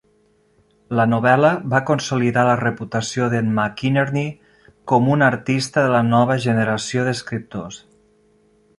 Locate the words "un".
5.19-5.29